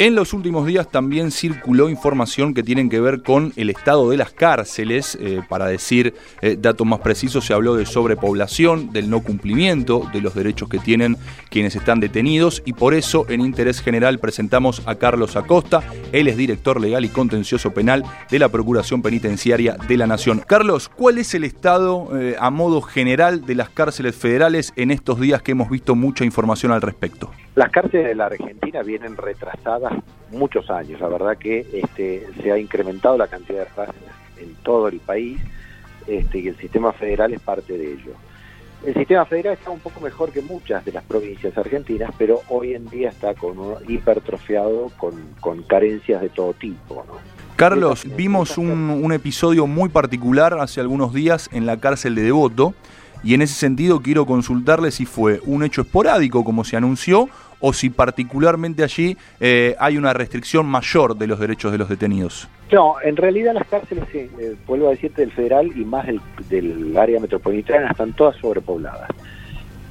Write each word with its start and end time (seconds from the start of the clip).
En 0.00 0.14
los 0.14 0.32
últimos 0.32 0.64
días 0.64 0.90
también 0.90 1.30
circuló 1.30 1.90
información 1.90 2.54
que 2.54 2.62
tienen 2.62 2.88
que 2.88 3.02
ver 3.02 3.22
con 3.22 3.52
el 3.56 3.68
estado 3.68 4.08
de 4.08 4.16
las 4.16 4.30
cárceles. 4.30 5.18
Eh, 5.20 5.42
para 5.46 5.66
decir 5.66 6.14
eh, 6.40 6.56
datos 6.58 6.86
más 6.86 7.00
precisos, 7.00 7.44
se 7.44 7.52
habló 7.52 7.74
de 7.74 7.84
sobrepoblación, 7.84 8.94
del 8.94 9.10
no 9.10 9.20
cumplimiento 9.20 10.08
de 10.10 10.22
los 10.22 10.34
derechos 10.34 10.70
que 10.70 10.78
tienen 10.78 11.18
quienes 11.50 11.76
están 11.76 12.00
detenidos 12.00 12.62
y 12.64 12.72
por 12.72 12.94
eso 12.94 13.26
en 13.28 13.42
interés 13.42 13.82
general 13.82 14.18
presentamos 14.18 14.80
a 14.86 14.94
Carlos 14.94 15.36
Acosta. 15.36 15.82
Él 16.12 16.28
es 16.28 16.38
director 16.38 16.80
legal 16.80 17.04
y 17.04 17.08
contencioso 17.08 17.74
penal 17.74 18.02
de 18.30 18.38
la 18.38 18.48
Procuración 18.48 19.02
Penitenciaria 19.02 19.76
de 19.86 19.98
la 19.98 20.06
Nación. 20.06 20.40
Carlos, 20.46 20.88
¿cuál 20.88 21.18
es 21.18 21.34
el 21.34 21.44
estado 21.44 22.18
eh, 22.18 22.36
a 22.40 22.48
modo 22.48 22.80
general 22.80 23.44
de 23.44 23.54
las 23.54 23.68
cárceles 23.68 24.16
federales 24.16 24.72
en 24.76 24.92
estos 24.92 25.20
días 25.20 25.42
que 25.42 25.52
hemos 25.52 25.68
visto 25.68 25.94
mucha 25.94 26.24
información 26.24 26.72
al 26.72 26.80
respecto? 26.80 27.30
Las 27.54 27.70
cárceles 27.70 28.06
de 28.06 28.14
la 28.14 28.26
Argentina 28.26 28.82
vienen 28.82 29.18
retrasadas 29.18 29.89
muchos 30.30 30.70
años. 30.70 31.00
La 31.00 31.08
verdad 31.08 31.36
que 31.36 31.66
este, 31.72 32.26
se 32.42 32.52
ha 32.52 32.58
incrementado 32.58 33.18
la 33.18 33.28
cantidad 33.28 33.60
de 33.60 33.74
cárceles 33.74 34.10
en 34.38 34.54
todo 34.62 34.88
el 34.88 35.00
país 35.00 35.40
este, 36.06 36.38
y 36.38 36.48
el 36.48 36.56
sistema 36.56 36.92
federal 36.92 37.32
es 37.32 37.40
parte 37.40 37.76
de 37.76 37.92
ello. 37.92 38.12
El 38.84 38.94
sistema 38.94 39.26
federal 39.26 39.54
está 39.54 39.70
un 39.70 39.80
poco 39.80 40.00
mejor 40.00 40.32
que 40.32 40.40
muchas 40.40 40.82
de 40.86 40.92
las 40.92 41.04
provincias 41.04 41.56
argentinas, 41.58 42.10
pero 42.16 42.40
hoy 42.48 42.74
en 42.74 42.88
día 42.88 43.10
está 43.10 43.34
con 43.34 43.56
hipertrofiado 43.86 44.90
con, 44.96 45.62
carencias 45.64 46.22
de 46.22 46.30
todo 46.30 46.54
tipo. 46.54 47.04
Carlos, 47.56 48.06
vimos 48.16 48.56
un, 48.56 48.88
un 48.88 49.12
episodio 49.12 49.66
muy 49.66 49.90
particular 49.90 50.58
hace 50.58 50.80
algunos 50.80 51.12
días 51.12 51.50
en 51.52 51.66
la 51.66 51.78
cárcel 51.78 52.14
de 52.14 52.22
Devoto 52.22 52.74
y 53.22 53.34
en 53.34 53.42
ese 53.42 53.54
sentido 53.54 54.00
quiero 54.00 54.26
consultarle 54.26 54.90
si 54.90 55.06
fue 55.06 55.40
un 55.44 55.62
hecho 55.62 55.82
esporádico 55.82 56.44
como 56.44 56.64
se 56.64 56.76
anunció 56.76 57.28
o 57.60 57.72
si 57.72 57.90
particularmente 57.90 58.82
allí 58.82 59.16
eh, 59.38 59.76
hay 59.78 59.96
una 59.96 60.12
restricción 60.12 60.66
mayor 60.66 61.16
de 61.16 61.26
los 61.26 61.38
derechos 61.38 61.72
de 61.72 61.78
los 61.78 61.88
detenidos. 61.88 62.48
No, 62.72 62.96
en 63.02 63.16
realidad 63.16 63.52
las 63.54 63.66
cárceles, 63.66 64.04
eh, 64.14 64.56
vuelvo 64.66 64.88
a 64.88 64.90
decirte, 64.90 65.22
del 65.22 65.32
federal 65.32 65.70
y 65.76 65.84
más 65.84 66.06
del, 66.48 66.96
área 66.96 67.20
metropolitana 67.20 67.90
están 67.90 68.14
todas 68.14 68.36
sobrepobladas. 68.36 69.10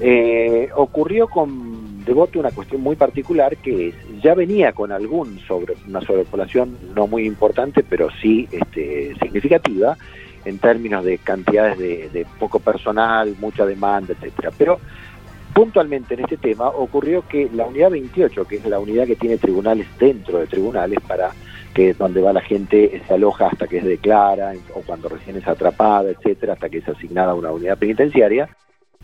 Eh, 0.00 0.68
ocurrió 0.74 1.28
con 1.28 1.84
Devoto 2.04 2.38
una 2.38 2.50
cuestión 2.50 2.82
muy 2.82 2.96
particular 2.96 3.56
que 3.56 3.88
es, 3.88 3.94
ya 4.22 4.34
venía 4.34 4.72
con 4.72 4.92
algún 4.92 5.38
sobre, 5.40 5.74
una 5.88 6.02
sobrepoblación 6.02 6.76
no 6.94 7.06
muy 7.06 7.24
importante, 7.24 7.82
pero 7.82 8.08
sí 8.20 8.46
este, 8.52 9.14
significativa, 9.22 9.96
en 10.44 10.58
términos 10.58 11.04
de 11.04 11.18
cantidades 11.18 11.78
de, 11.78 12.26
poco 12.38 12.58
personal, 12.60 13.34
mucha 13.38 13.66
demanda, 13.66 14.12
etcétera. 14.12 14.50
Pero 14.56 14.80
puntualmente 15.52 16.14
en 16.14 16.20
este 16.20 16.36
tema 16.36 16.68
ocurrió 16.68 17.26
que 17.26 17.48
la 17.52 17.66
unidad 17.66 17.90
28, 17.90 18.44
que 18.46 18.56
es 18.56 18.66
la 18.66 18.78
unidad 18.78 19.06
que 19.06 19.16
tiene 19.16 19.38
tribunales 19.38 19.86
dentro 19.98 20.38
de 20.38 20.46
tribunales 20.46 20.98
para 21.06 21.30
que 21.74 21.90
es 21.90 21.98
donde 21.98 22.22
va 22.22 22.32
la 22.32 22.40
gente 22.40 23.02
se 23.06 23.14
aloja 23.14 23.48
hasta 23.48 23.66
que 23.66 23.78
es 23.78 23.84
declara 23.84 24.52
o 24.74 24.82
cuando 24.82 25.08
recién 25.08 25.36
es 25.36 25.48
atrapada, 25.48 26.10
etcétera, 26.10 26.52
hasta 26.52 26.68
que 26.68 26.78
es 26.78 26.88
asignada 26.88 27.32
a 27.32 27.34
una 27.34 27.50
unidad 27.50 27.78
penitenciaria, 27.78 28.48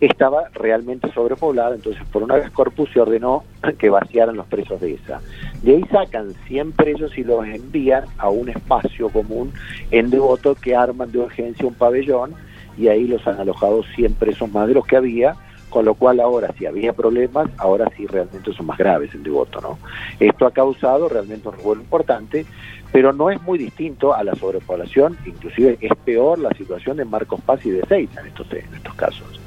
estaba 0.00 0.48
realmente 0.54 1.12
sobrepoblada, 1.12 1.74
entonces 1.74 2.02
por 2.10 2.22
una 2.22 2.36
vez 2.36 2.50
Corpus 2.50 2.90
se 2.92 3.00
ordenó 3.00 3.44
que 3.78 3.90
vaciaran 3.90 4.36
los 4.36 4.46
presos 4.46 4.80
de 4.80 4.94
esa. 4.94 5.20
De 5.62 5.76
ahí 5.76 5.84
sacan 5.90 6.32
100 6.46 6.72
presos 6.72 7.16
y 7.18 7.24
los 7.24 7.44
envían 7.44 8.04
a 8.18 8.30
un 8.30 8.48
espacio 8.48 9.10
común 9.10 9.52
en 9.90 10.10
Devoto 10.10 10.54
que 10.54 10.74
arman 10.74 11.12
de 11.12 11.18
urgencia 11.18 11.66
un 11.66 11.74
pabellón 11.74 12.34
y 12.78 12.88
ahí 12.88 13.06
los 13.06 13.26
han 13.26 13.38
alojado 13.38 13.82
100 13.94 14.14
presos 14.14 14.50
más 14.50 14.66
de 14.68 14.74
los 14.74 14.86
que 14.86 14.96
había, 14.96 15.34
con 15.68 15.84
lo 15.84 15.94
cual 15.94 16.18
ahora 16.20 16.52
si 16.58 16.66
había 16.66 16.92
problemas, 16.92 17.50
ahora 17.58 17.86
sí 17.96 18.06
realmente 18.06 18.52
son 18.54 18.66
más 18.66 18.78
graves 18.78 19.14
en 19.14 19.22
Devoto, 19.22 19.60
¿no? 19.60 19.78
Esto 20.18 20.46
ha 20.46 20.50
causado 20.50 21.08
realmente 21.08 21.48
un 21.48 21.56
revuelo 21.56 21.82
importante, 21.82 22.46
pero 22.90 23.12
no 23.12 23.30
es 23.30 23.40
muy 23.42 23.58
distinto 23.58 24.14
a 24.14 24.24
la 24.24 24.34
sobrepoblación, 24.34 25.16
inclusive 25.26 25.78
es 25.80 25.92
peor 26.04 26.38
la 26.38 26.50
situación 26.50 26.96
de 26.96 27.04
Marcos 27.04 27.40
Paz 27.42 27.64
y 27.66 27.70
de 27.70 27.84
Seis 27.86 28.10
en 28.18 28.26
estos, 28.26 28.50
en 28.52 28.74
estos 28.74 28.94
casos. 28.94 29.40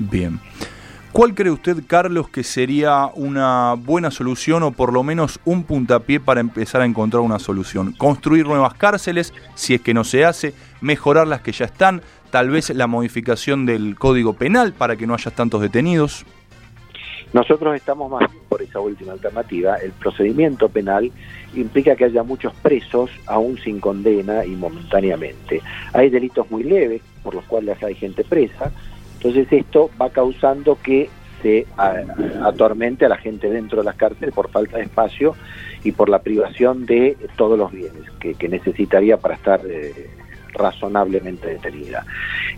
Bien. 0.00 0.40
¿Cuál 1.12 1.34
cree 1.34 1.50
usted, 1.50 1.82
Carlos, 1.86 2.28
que 2.28 2.44
sería 2.44 3.10
una 3.14 3.74
buena 3.74 4.10
solución 4.10 4.62
o 4.62 4.70
por 4.70 4.92
lo 4.92 5.02
menos 5.02 5.40
un 5.44 5.64
puntapié 5.64 6.20
para 6.20 6.40
empezar 6.40 6.80
a 6.80 6.86
encontrar 6.86 7.20
una 7.20 7.38
solución? 7.38 7.92
Construir 7.92 8.46
nuevas 8.46 8.74
cárceles, 8.74 9.34
si 9.54 9.74
es 9.74 9.80
que 9.80 9.92
no 9.92 10.04
se 10.04 10.24
hace, 10.24 10.54
mejorar 10.80 11.26
las 11.26 11.40
que 11.40 11.52
ya 11.52 11.64
están, 11.64 12.00
tal 12.30 12.48
vez 12.48 12.70
la 12.70 12.86
modificación 12.86 13.66
del 13.66 13.96
Código 13.96 14.34
Penal 14.34 14.72
para 14.72 14.96
que 14.96 15.06
no 15.06 15.14
haya 15.14 15.32
tantos 15.32 15.60
detenidos. 15.60 16.24
Nosotros 17.32 17.76
estamos 17.76 18.10
más 18.10 18.30
por 18.48 18.62
esa 18.62 18.80
última 18.80 19.12
alternativa. 19.12 19.76
El 19.76 19.92
procedimiento 19.92 20.68
penal 20.68 21.12
implica 21.54 21.94
que 21.94 22.04
haya 22.04 22.22
muchos 22.22 22.52
presos 22.54 23.10
aún 23.26 23.58
sin 23.58 23.80
condena 23.80 24.44
y 24.44 24.50
momentáneamente. 24.50 25.60
Hay 25.92 26.10
delitos 26.10 26.50
muy 26.50 26.64
leves 26.64 27.02
por 27.22 27.34
los 27.34 27.44
cuales 27.44 27.80
hay 27.82 27.94
gente 27.94 28.24
presa, 28.24 28.72
entonces 29.20 29.52
esto 29.52 29.90
va 30.00 30.08
causando 30.08 30.78
que 30.82 31.10
se 31.42 31.66
atormente 32.42 33.04
a 33.04 33.08
la 33.10 33.18
gente 33.18 33.50
dentro 33.50 33.78
de 33.78 33.84
las 33.84 33.96
cárceles 33.96 34.34
por 34.34 34.50
falta 34.50 34.78
de 34.78 34.84
espacio 34.84 35.34
y 35.84 35.92
por 35.92 36.08
la 36.08 36.20
privación 36.20 36.86
de 36.86 37.16
todos 37.36 37.58
los 37.58 37.70
bienes 37.70 38.10
que, 38.18 38.48
necesitaría 38.48 39.18
para 39.18 39.34
estar 39.34 39.60
eh, 39.66 40.08
razonablemente 40.54 41.48
detenida. 41.48 42.04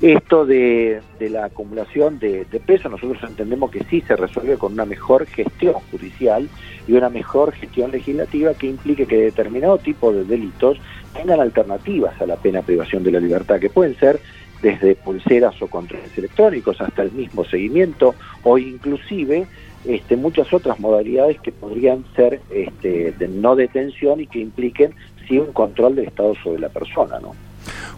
Esto 0.00 0.46
de, 0.46 1.00
la 1.20 1.46
acumulación 1.46 2.18
de, 2.18 2.44
de, 2.44 2.60
peso 2.60 2.88
nosotros 2.88 3.22
entendemos 3.28 3.70
que 3.70 3.84
sí 3.84 4.00
se 4.02 4.16
resuelve 4.16 4.56
con 4.56 4.72
una 4.72 4.84
mejor 4.84 5.26
gestión 5.26 5.74
judicial 5.90 6.48
y 6.86 6.92
una 6.92 7.08
mejor 7.08 7.52
gestión 7.52 7.90
legislativa 7.90 8.54
que 8.54 8.68
implique 8.68 9.06
que 9.06 9.16
determinado 9.16 9.78
tipo 9.78 10.12
de 10.12 10.24
delitos 10.24 10.78
tengan 11.12 11.40
alternativas 11.40 12.20
a 12.20 12.26
la 12.26 12.36
pena 12.36 12.62
privación 12.62 13.02
de 13.04 13.12
la 13.12 13.20
libertad, 13.20 13.60
que 13.60 13.70
pueden 13.70 13.96
ser 13.96 14.20
desde 14.62 14.94
pulseras 14.94 15.60
o 15.60 15.66
controles 15.66 16.16
electrónicos 16.16 16.80
hasta 16.80 17.02
el 17.02 17.12
mismo 17.12 17.44
seguimiento 17.44 18.14
o 18.44 18.58
inclusive 18.58 19.46
este, 19.84 20.16
muchas 20.16 20.52
otras 20.52 20.78
modalidades 20.78 21.40
que 21.40 21.50
podrían 21.50 22.04
ser 22.14 22.40
este, 22.50 23.12
de 23.12 23.28
no 23.28 23.56
detención 23.56 24.20
y 24.20 24.28
que 24.28 24.38
impliquen 24.38 24.94
sí 25.26 25.38
un 25.38 25.52
control 25.52 25.96
del 25.96 26.06
Estado 26.06 26.34
sobre 26.42 26.60
la 26.60 26.68
persona, 26.68 27.18
¿no? 27.20 27.34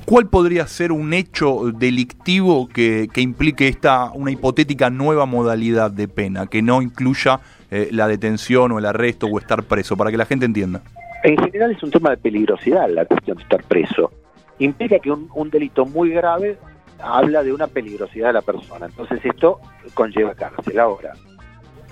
¿Cuál 0.06 0.28
podría 0.28 0.66
ser 0.66 0.92
un 0.92 1.14
hecho 1.14 1.72
delictivo 1.72 2.68
que, 2.68 3.08
implique 3.16 3.68
esta 3.68 4.10
una 4.12 4.30
hipotética 4.30 4.90
nueva 4.90 5.24
modalidad 5.24 5.90
de 5.90 6.08
pena, 6.08 6.46
que 6.46 6.60
no 6.60 6.82
incluya 6.82 7.40
eh, 7.70 7.88
la 7.90 8.06
detención 8.06 8.72
o 8.72 8.78
el 8.78 8.84
arresto 8.84 9.26
o 9.26 9.38
estar 9.38 9.62
preso, 9.62 9.96
para 9.96 10.10
que 10.10 10.18
la 10.18 10.26
gente 10.26 10.44
entienda? 10.44 10.82
En 11.22 11.38
general 11.38 11.70
es 11.70 11.82
un 11.82 11.90
tema 11.90 12.10
de 12.10 12.18
peligrosidad 12.18 12.90
la 12.90 13.06
cuestión 13.06 13.38
de 13.38 13.42
estar 13.44 13.62
preso 13.64 14.10
implica 14.58 14.98
que 14.98 15.10
un, 15.10 15.50
delito 15.50 15.84
muy 15.86 16.10
grave 16.10 16.58
habla 17.00 17.42
de 17.42 17.52
una 17.52 17.66
peligrosidad 17.66 18.28
de 18.28 18.34
la 18.34 18.42
persona. 18.42 18.86
Entonces 18.86 19.20
esto 19.24 19.60
conlleva 19.94 20.34
cárcel. 20.34 20.78
Ahora, 20.78 21.12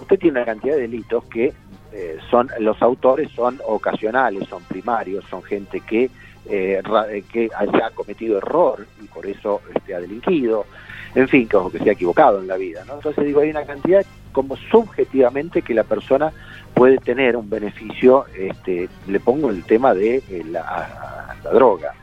usted 0.01 0.19
tiene 0.19 0.39
una 0.39 0.47
cantidad 0.47 0.75
de 0.75 0.83
delitos 0.83 1.25
que 1.25 1.53
eh, 1.93 2.19
son 2.31 2.49
los 2.59 2.81
autores 2.81 3.31
son 3.33 3.61
ocasionales, 3.67 4.49
son 4.49 4.63
primarios, 4.63 5.25
son 5.29 5.43
gente 5.43 5.81
que 5.81 6.11
eh, 6.47 6.83
que 7.31 7.51
haya 7.57 7.91
cometido 7.91 8.39
error 8.39 8.85
y 9.01 9.07
por 9.07 9.25
eso 9.27 9.61
este, 9.73 9.95
ha 9.95 10.01
delinquido, 10.01 10.67
en 11.15 11.29
fin, 11.29 11.49
que 11.49 11.79
se 11.79 11.91
ha 11.91 11.93
equivocado 11.93 12.41
en 12.41 12.49
la 12.49 12.57
vida. 12.57 12.85
¿no? 12.85 12.95
Entonces 12.95 13.25
digo, 13.25 13.43
hay 13.43 13.51
una 13.51 13.65
cantidad 13.65 14.05
como 14.33 14.57
subjetivamente 14.57 15.63
que 15.63 15.73
la 15.73 15.85
persona 15.85 16.33
puede 16.75 16.99
tener 16.99 17.37
un 17.37 17.49
beneficio, 17.49 18.25
este, 18.37 18.89
le 19.07 19.21
pongo 19.21 19.51
el 19.51 19.63
tema 19.65 19.95
de 19.95 20.17
eh, 20.17 20.43
la 20.51 21.37
droga 21.53 21.95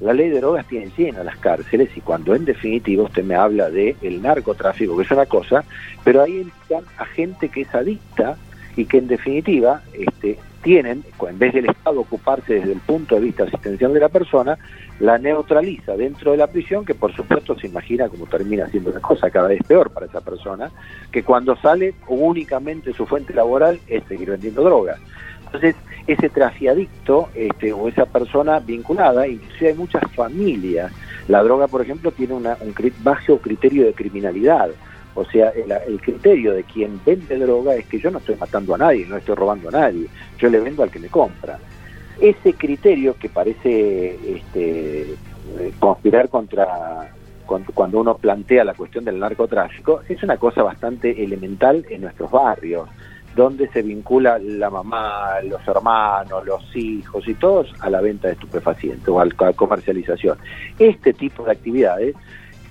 la 0.00 0.12
ley 0.12 0.28
de 0.28 0.40
drogas 0.40 0.66
tiene 0.66 0.90
llenas 0.96 1.24
las 1.24 1.38
cárceles 1.38 1.90
y 1.96 2.00
cuando 2.00 2.34
en 2.34 2.44
definitiva 2.44 3.04
usted 3.04 3.24
me 3.24 3.34
habla 3.34 3.70
de 3.70 3.96
el 4.02 4.22
narcotráfico, 4.22 4.96
que 4.96 5.02
es 5.02 5.10
una 5.10 5.26
cosa, 5.26 5.64
pero 6.04 6.22
ahí 6.22 6.40
entran 6.40 6.84
a 6.98 7.04
gente 7.04 7.48
que 7.48 7.62
es 7.62 7.74
adicta 7.74 8.36
y 8.76 8.84
que 8.84 8.98
en 8.98 9.08
definitiva 9.08 9.82
este, 9.92 10.38
tienen, 10.62 11.04
en 11.28 11.38
vez 11.38 11.52
del 11.52 11.66
Estado 11.66 12.00
ocuparse 12.00 12.54
desde 12.54 12.72
el 12.72 12.80
punto 12.80 13.16
de 13.16 13.22
vista 13.22 13.44
asistencial 13.44 13.92
de 13.92 14.00
la 14.00 14.08
persona, 14.08 14.56
la 15.00 15.18
neutraliza 15.18 15.96
dentro 15.96 16.32
de 16.32 16.36
la 16.36 16.46
prisión, 16.46 16.84
que 16.84 16.94
por 16.94 17.12
supuesto 17.14 17.58
se 17.58 17.66
imagina 17.66 18.08
cómo 18.08 18.26
termina 18.26 18.68
siendo 18.68 18.90
una 18.90 19.00
cosa 19.00 19.30
cada 19.30 19.48
vez 19.48 19.62
peor 19.66 19.90
para 19.90 20.06
esa 20.06 20.20
persona, 20.20 20.70
que 21.10 21.22
cuando 21.22 21.56
sale 21.56 21.94
únicamente 22.06 22.92
su 22.92 23.06
fuente 23.06 23.34
laboral 23.34 23.80
es 23.88 24.04
seguir 24.04 24.30
vendiendo 24.30 24.62
drogas. 24.62 25.00
Entonces, 25.46 25.76
ese 26.08 26.30
trafiadicto 26.30 27.28
este, 27.34 27.72
o 27.72 27.86
esa 27.86 28.06
persona 28.06 28.58
vinculada, 28.60 29.28
inclusive 29.28 29.68
hay 29.68 29.76
muchas 29.76 30.02
familias. 30.12 30.90
La 31.28 31.42
droga, 31.42 31.68
por 31.68 31.82
ejemplo, 31.82 32.10
tiene 32.10 32.32
una, 32.32 32.56
un 32.60 32.74
bajo 33.02 33.38
criterio 33.38 33.84
de 33.84 33.92
criminalidad. 33.92 34.70
O 35.14 35.24
sea, 35.26 35.50
el, 35.50 36.00
criterio 36.00 36.54
de 36.54 36.64
quien 36.64 36.98
vende 37.04 37.38
droga 37.38 37.74
es 37.74 37.86
que 37.86 37.98
yo 37.98 38.10
no 38.10 38.18
estoy 38.18 38.36
matando 38.36 38.74
a 38.74 38.78
nadie, 38.78 39.04
no 39.06 39.18
estoy 39.18 39.34
robando 39.34 39.68
a 39.68 39.72
nadie, 39.72 40.06
yo 40.38 40.48
le 40.48 40.60
vendo 40.60 40.82
al 40.82 40.90
que 40.90 40.98
me 40.98 41.08
compra. 41.08 41.58
Ese 42.20 42.54
criterio 42.54 43.14
que 43.18 43.28
parece 43.28 44.18
este, 44.34 45.14
conspirar 45.78 46.28
contra 46.30 47.12
cuando, 47.74 48.00
uno 48.00 48.16
plantea 48.16 48.62
la 48.62 48.74
cuestión 48.74 49.04
del 49.04 49.18
narcotráfico, 49.18 50.02
es 50.08 50.22
una 50.22 50.36
cosa 50.36 50.62
bastante 50.62 51.24
elemental 51.24 51.84
en 51.88 52.02
nuestros 52.02 52.30
barrios, 52.30 52.88
donde 53.34 53.68
se 53.68 53.82
vincula 53.82 54.38
la 54.38 54.70
mamá, 54.70 55.40
los 55.42 55.66
hermanos, 55.66 56.44
los 56.44 56.76
hijos 56.76 57.26
y 57.28 57.34
todos 57.34 57.72
a 57.80 57.90
la 57.90 58.00
venta 58.00 58.28
de 58.28 58.34
estupefacientes 58.34 59.08
o 59.08 59.20
a 59.20 59.24
la 59.24 59.52
comercialización. 59.52 60.38
Este 60.78 61.12
tipo 61.12 61.44
de 61.44 61.52
actividades 61.52 62.16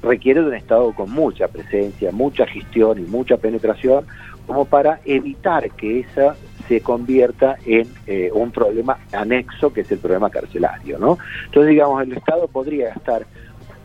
requiere 0.01 0.41
de 0.41 0.47
un 0.47 0.55
Estado 0.55 0.93
con 0.93 1.11
mucha 1.11 1.47
presencia, 1.47 2.11
mucha 2.11 2.45
gestión 2.45 2.99
y 2.99 3.03
mucha 3.03 3.37
penetración, 3.37 4.05
como 4.45 4.65
para 4.65 4.99
evitar 5.05 5.69
que 5.71 6.01
esa 6.01 6.35
se 6.67 6.81
convierta 6.81 7.57
en 7.65 7.87
eh, 8.05 8.29
un 8.33 8.51
problema 8.51 8.97
anexo 9.13 9.71
que 9.71 9.81
es 9.81 9.91
el 9.91 9.99
problema 9.99 10.29
carcelario, 10.29 10.99
¿no? 10.99 11.17
Entonces, 11.45 11.69
digamos, 11.71 12.01
el 12.03 12.13
Estado 12.13 12.47
podría 12.47 12.89
gastar 12.89 13.25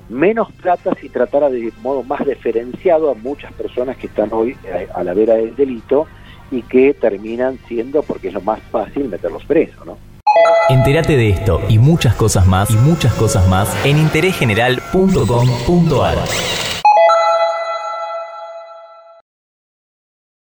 menos 0.08 0.50
plata 0.52 0.94
si 1.00 1.08
tratara 1.08 1.48
de 1.48 1.72
modo 1.80 2.02
más 2.02 2.26
diferenciado 2.26 3.10
a 3.10 3.14
muchas 3.14 3.52
personas 3.52 3.96
que 3.96 4.08
están 4.08 4.28
hoy 4.32 4.56
eh, 4.64 4.88
a 4.94 5.02
la 5.04 5.14
vera 5.14 5.34
del 5.34 5.54
delito 5.54 6.06
y 6.52 6.62
que 6.62 6.94
terminan 6.94 7.58
siendo, 7.66 8.02
porque 8.02 8.28
es 8.28 8.34
lo 8.34 8.42
más 8.42 8.60
fácil, 8.70 9.08
meterlos 9.08 9.44
presos, 9.44 9.84
¿no? 9.84 9.98
Entérate 10.68 11.16
de 11.16 11.30
esto 11.30 11.60
y 11.68 11.78
muchas 11.78 12.14
cosas 12.14 12.46
más 12.46 12.70
y 12.70 12.76
muchas 12.76 13.12
cosas 13.14 13.48
más 13.48 13.74
en 13.84 13.98
interésgeneral.com.ar. 13.98 16.18